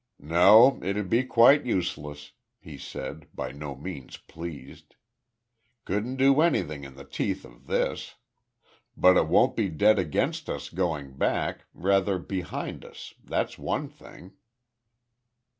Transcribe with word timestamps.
"No, 0.23 0.79
it'd 0.81 1.11
be 1.11 1.23
quite 1.23 1.63
useless," 1.63 2.31
he 2.59 2.75
said, 2.75 3.27
by 3.35 3.51
no 3.51 3.75
means 3.75 4.17
pleased. 4.17 4.95
"Couldn't 5.85 6.15
do 6.15 6.41
anything 6.41 6.83
in 6.83 6.95
the 6.95 7.03
teeth 7.03 7.45
of 7.45 7.67
this. 7.67 8.15
But 8.97 9.15
it 9.15 9.27
won't 9.27 9.55
be 9.55 9.69
dead 9.69 9.99
against 9.99 10.49
us 10.49 10.69
going 10.69 11.17
back, 11.17 11.65
rather 11.71 12.17
behind 12.17 12.83
us, 12.83 13.13
that's 13.23 13.59
one 13.59 13.89
thing." 13.89 14.33